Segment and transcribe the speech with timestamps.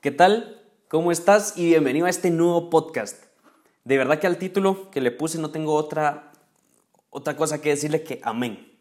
[0.00, 0.58] ¿Qué tal?
[0.88, 1.58] ¿Cómo estás?
[1.58, 3.22] Y bienvenido a este nuevo podcast.
[3.84, 6.32] De verdad que al título que le puse no tengo otra,
[7.10, 8.78] otra cosa que decirle que amén.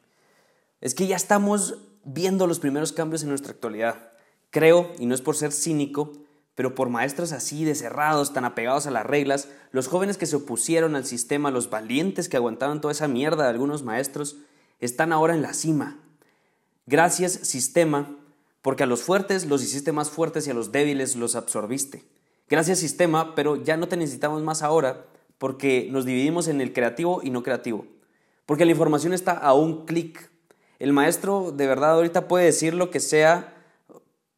[0.79, 4.13] Es que ya estamos viendo los primeros cambios en nuestra actualidad.
[4.49, 6.13] Creo, y no es por ser cínico,
[6.55, 10.37] pero por maestros así de cerrados, tan apegados a las reglas, los jóvenes que se
[10.37, 14.37] opusieron al sistema, los valientes que aguantaron toda esa mierda de algunos maestros,
[14.79, 15.99] están ahora en la cima.
[16.85, 18.18] Gracias, sistema,
[18.61, 22.03] porque a los fuertes los hiciste más fuertes y a los débiles los absorbiste.
[22.49, 25.05] Gracias, sistema, pero ya no te necesitamos más ahora
[25.37, 27.85] porque nos dividimos en el creativo y no creativo.
[28.45, 30.29] Porque la información está a un clic.
[30.79, 33.55] El maestro de verdad ahorita puede decir lo que sea,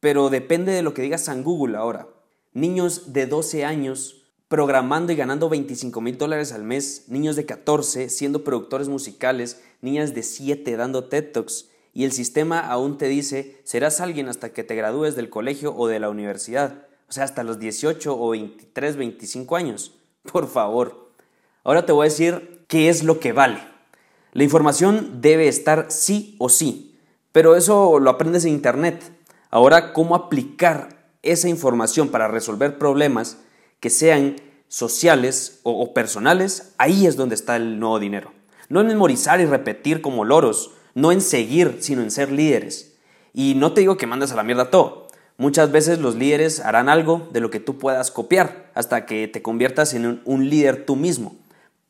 [0.00, 2.08] pero depende de lo que diga San Google ahora.
[2.52, 8.10] Niños de 12 años programando y ganando 25 mil dólares al mes, niños de 14
[8.10, 13.60] siendo productores musicales, niñas de 7 dando TED Talks, y el sistema aún te dice,
[13.64, 17.42] serás alguien hasta que te gradúes del colegio o de la universidad, o sea, hasta
[17.42, 19.92] los 18 o 23, 25 años.
[20.32, 21.10] Por favor.
[21.64, 23.62] Ahora te voy a decir qué es lo que vale.
[24.32, 26.98] La información debe estar sí o sí,
[27.32, 29.12] pero eso lo aprendes en Internet.
[29.50, 33.36] Ahora, ¿cómo aplicar esa información para resolver problemas
[33.78, 34.36] que sean
[34.68, 36.72] sociales o, personales?
[36.78, 38.32] Ahí es donde está el nuevo dinero.
[38.70, 42.94] No memorizar y repetir como loros, no en seguir, sino en ser líderes.
[43.34, 45.08] Y no te digo que mandes a la mierda todo.
[45.38, 49.42] Muchas veces los líderes harán algo de lo que tú puedas copiar hasta que te
[49.42, 51.34] conviertas en un, líder tú mismo.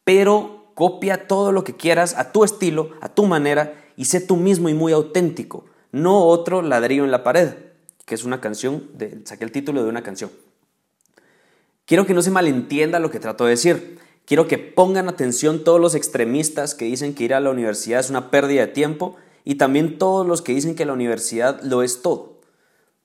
[0.04, 4.36] Pero copia todo lo que quieras a tu estilo, a tu manera y sé tú
[4.36, 7.50] mismo y muy auténtico, no otro ladrillo en la pared,
[8.06, 10.30] que es una canción, de, saqué el título de una canción.
[11.84, 13.98] Quiero que no se malentienda lo que trato de decir.
[14.24, 18.08] Quiero que pongan atención todos los extremistas que dicen que ir a la universidad es
[18.08, 22.02] una pérdida de tiempo y también todos los que dicen que la universidad lo es
[22.02, 22.40] todo.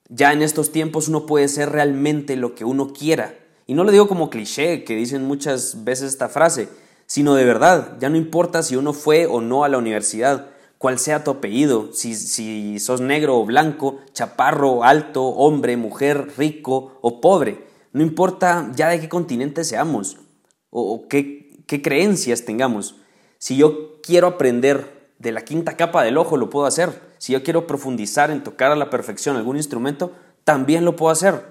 [0.10, 3.36] Ya en estos tiempos uno puede ser realmente lo que uno quiera.
[3.66, 6.70] Y no lo digo como cliché, que dicen muchas veces esta frase,
[7.08, 11.00] sino de verdad, ya no importa si uno fue o no a la universidad, cuál
[11.00, 17.20] sea tu apellido, si, si sos negro o blanco, chaparro, alto, hombre, mujer, rico o
[17.20, 20.18] pobre, no importa ya de qué continente seamos
[20.70, 22.96] o, qué, qué creencias tengamos.
[23.38, 27.02] Si yo quiero aprender de la quinta capa del ojo, lo puedo hacer.
[27.18, 30.12] Si yo quiero profundizar en tocar a la perfección algún instrumento,
[30.44, 31.44] también lo puedo hacer.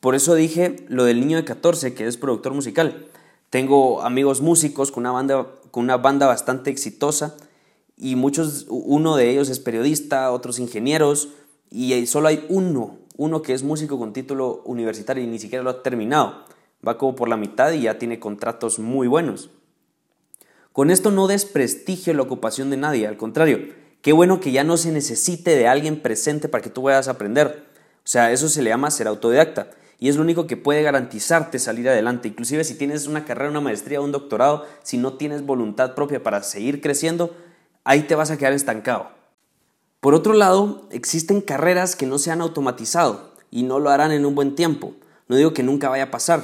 [0.00, 3.06] Por eso dije lo del niño de 14, que es productor musical.
[3.50, 7.36] Tengo amigos músicos con una banda, con una banda bastante exitosa
[7.96, 11.28] y muchos, uno de ellos es periodista, otros ingenieros
[11.70, 15.70] y solo hay uno, uno que es músico con título universitario y ni siquiera lo
[15.70, 16.44] ha terminado
[16.86, 19.50] va como por la mitad y ya tiene contratos muy buenos.
[20.72, 23.60] Con esto no desprestigio la ocupación de nadie, al contrario,
[24.02, 27.66] qué bueno que ya no se necesite de alguien presente para que tú a aprender.
[27.98, 29.68] O sea, eso se le llama ser autodidacta
[29.98, 32.28] y es lo único que puede garantizarte salir adelante.
[32.28, 36.42] Inclusive si tienes una carrera, una maestría, un doctorado, si no tienes voluntad propia para
[36.42, 37.34] seguir creciendo,
[37.84, 39.08] ahí te vas a quedar estancado.
[40.00, 44.26] Por otro lado, existen carreras que no se han automatizado y no lo harán en
[44.26, 44.92] un buen tiempo.
[45.28, 46.42] No digo que nunca vaya a pasar,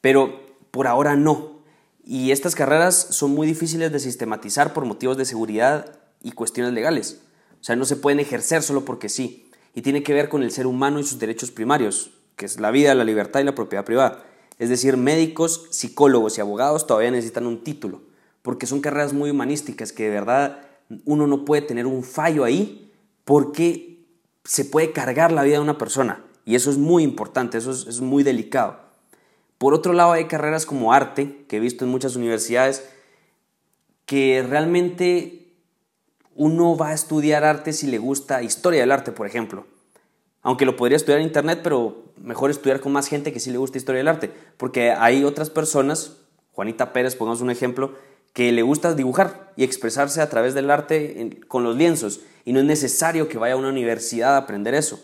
[0.00, 0.40] pero
[0.70, 1.60] por ahora no.
[2.04, 7.20] Y estas carreras son muy difíciles de sistematizar por motivos de seguridad y cuestiones legales.
[7.60, 9.50] O sea, no se pueden ejercer solo porque sí.
[9.74, 12.70] Y tiene que ver con el ser humano y sus derechos primarios, que es la
[12.70, 14.24] vida, la libertad y la propiedad privada.
[14.58, 18.02] Es decir, médicos, psicólogos y abogados todavía necesitan un título,
[18.42, 20.62] porque son carreras muy humanísticas que de verdad
[21.04, 22.92] uno no puede tener un fallo ahí
[23.24, 24.04] porque
[24.44, 26.24] se puede cargar la vida de una persona.
[26.44, 28.89] Y eso es muy importante, eso es, es muy delicado.
[29.60, 32.82] Por otro lado, hay carreras como arte, que he visto en muchas universidades,
[34.06, 35.52] que realmente
[36.34, 39.66] uno va a estudiar arte si le gusta historia del arte, por ejemplo.
[40.40, 43.58] Aunque lo podría estudiar en internet, pero mejor estudiar con más gente que sí le
[43.58, 44.30] gusta historia del arte.
[44.56, 46.16] Porque hay otras personas,
[46.52, 47.92] Juanita Pérez, pongamos un ejemplo,
[48.32, 52.20] que le gusta dibujar y expresarse a través del arte con los lienzos.
[52.46, 54.98] Y no es necesario que vaya a una universidad a aprender eso.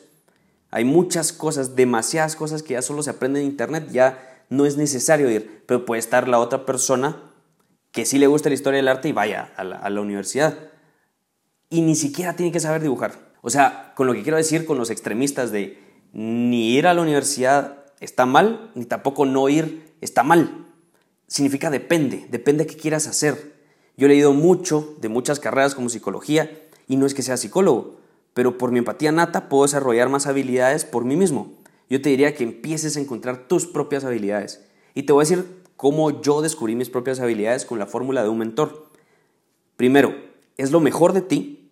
[0.70, 4.76] Hay muchas cosas, demasiadas cosas que ya solo se aprenden en internet, ya no es
[4.76, 7.22] necesario ir, pero puede estar la otra persona
[7.92, 10.58] que sí le gusta la historia del arte y vaya a la, universidad.
[11.70, 13.12] Y ni siquiera tiene que saber dibujar.
[13.42, 15.78] O sea, con lo que quiero decir con los extremistas de
[16.12, 20.66] ni ir a la universidad está mal, ni tampoco no ir está mal.
[21.26, 23.54] Significa depende, depende de qué quieras hacer.
[23.96, 26.50] Yo he leído mucho de muchas carreras como psicología
[26.86, 27.98] y no es que sea psicólogo,
[28.34, 31.56] pero por mi empatía nata puedo desarrollar más habilidades por mí mismo
[31.88, 34.64] yo te diría que empieces a encontrar tus propias habilidades.
[34.94, 38.28] Y te voy a decir cómo yo descubrí mis propias habilidades con la fórmula de
[38.28, 38.90] un mentor.
[39.76, 40.14] Primero,
[40.56, 41.70] es lo mejor de ti,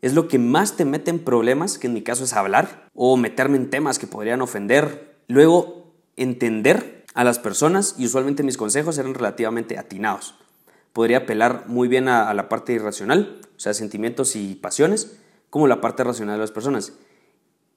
[0.00, 3.16] es lo que más te mete en problemas, que en mi caso es hablar, o
[3.16, 8.96] meterme en temas que podrían ofender, Luego, entender a las personas y usualmente mis consejos
[8.96, 10.34] eran relativamente atinados.
[10.94, 15.18] Podría apelar muy bien a, la parte irracional, o sea, sentimientos y pasiones,
[15.50, 16.94] como la parte racional de las personas.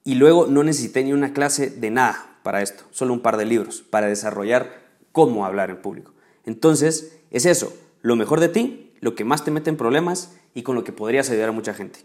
[0.04, 3.44] Y luego no necesité ni una clase de nada para esto, solo un par de
[3.44, 4.82] libros para desarrollar
[5.12, 6.12] cómo hablar en público.
[6.44, 10.62] Entonces, es eso, lo mejor de ti, lo que más te mete en problemas y
[10.62, 12.00] con lo que podrías ayudar a mucha gente.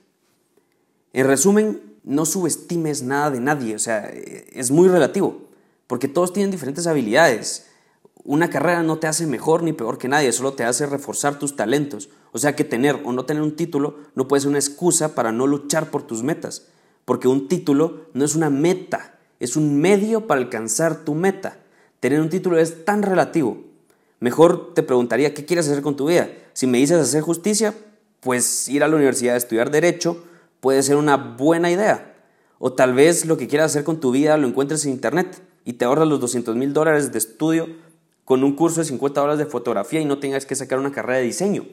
[1.14, 5.42] En resumen, no subestimes nada de nadie, o sea, es muy relativo,
[5.88, 7.68] porque todos tienen diferentes habilidades.
[8.24, 11.56] Una carrera no te hace mejor ni peor que nadie, solo te hace reforzar tus
[11.56, 12.10] talentos.
[12.32, 15.32] O sea que tener o no tener un título no puede ser una excusa para
[15.32, 16.68] no luchar por tus metas,
[17.08, 21.58] porque un título no es una meta, es un medio para alcanzar tu meta.
[22.02, 23.64] Tener un título es tan relativo.
[24.20, 26.30] Mejor te preguntaría, ¿qué quieres hacer con tu vida?
[26.52, 27.74] Si me dices hacer justicia,
[28.20, 30.22] pues ir a la universidad a estudiar derecho
[30.60, 32.14] puede ser una buena idea.
[32.60, 35.74] O tal vez lo que quieras hacer con tu vida lo encuentres en internet y
[35.74, 37.70] te ahorras los 200 mil dólares de estudio
[38.26, 41.20] con un curso de 50 horas de fotografía y no tengas que sacar una carrera
[41.20, 41.68] de diseño.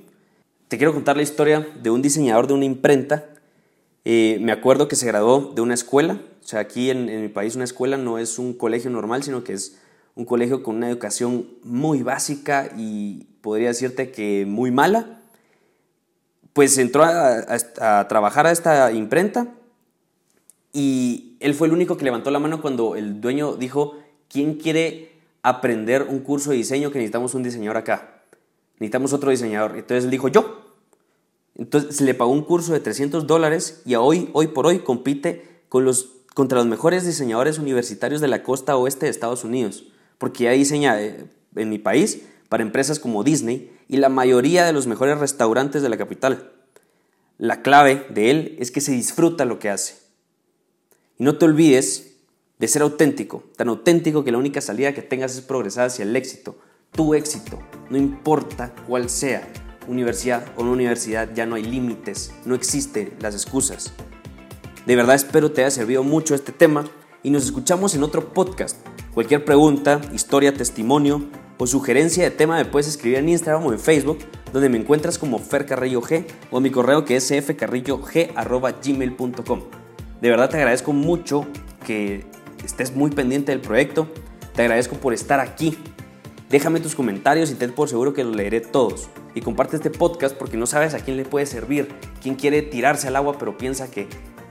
[0.69, 3.25] Te quiero contar la historia de un diseñador de una imprenta.
[4.05, 6.21] Eh, me acuerdo que se graduó de una escuela.
[6.43, 9.55] O sea, aquí en, mi país una escuela no es un colegio normal, sino que
[9.55, 9.79] es
[10.15, 15.21] un colegio con una educación muy básica y podría decirte que muy mala,
[16.53, 19.49] pues entró a, trabajar a esta imprenta
[20.73, 23.99] y él fue el único que levantó la mano cuando el dueño dijo,
[24.29, 25.13] ¿quién quiere
[25.43, 28.23] aprender un curso de diseño que necesitamos un diseñador acá?
[28.79, 29.73] Necesitamos otro diseñador.
[29.77, 30.64] Entonces él dijo, yo.
[31.57, 35.63] Entonces se le pagó un curso de 300 dólares y hoy, hoy por hoy compite
[35.69, 39.85] con los, contra los mejores diseñadores universitarios de la costa oeste de Estados Unidos
[40.19, 44.73] porque ya diseña eh, en mi país para empresas como Disney y la mayoría de
[44.73, 46.53] los mejores restaurantes de la capital.
[47.39, 49.97] La clave de él es que se disfruta lo que hace.
[51.19, 52.15] Y no te olvides
[52.59, 56.15] de ser auténtico, tan auténtico que la única salida que tengas es progresar hacia el
[56.15, 56.57] éxito,
[56.93, 57.61] tu éxito,
[57.91, 59.47] no importa cuál sea,
[59.89, 63.93] universidad o no universidad, ya no hay límites, no existen las excusas.
[64.87, 66.85] De verdad espero te haya servido mucho este tema
[67.23, 68.87] y nos escuchamos en otro podcast.
[69.15, 71.23] Cualquier pregunta, historia, testimonio
[71.57, 74.19] o sugerencia de tema me puedes escribir en Instagram o en Facebook,
[74.53, 79.61] donde me encuentras como Fer Carrillo G o mi correo que es fcarrillog.gmail.com.
[80.21, 81.47] De verdad te agradezco mucho
[81.87, 82.27] que
[82.65, 84.09] estés muy pendiente del proyecto.
[84.55, 85.79] Te agradezco por estar aquí.
[86.51, 89.09] Déjame tus comentarios y ten por seguro que los leeré todos.
[89.35, 91.89] Y comparte este podcast porque no sabes a quién le puede servir,
[92.23, 94.09] quién quiere tirarse al agua pero piensa que,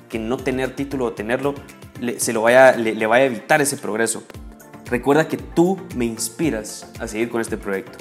[0.10, 1.56] que no tener título o tenerlo
[2.02, 4.24] le, se lo vaya, le vaya a evitar ese progreso.
[4.86, 7.98] Recuerda que tú me inspiras a seguir con este proyecto.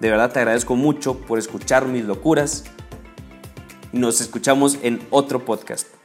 [0.00, 2.64] De verdad te agradezco mucho por escuchar mis locuras.
[3.92, 5.95] Nos escuchamos en otro podcast.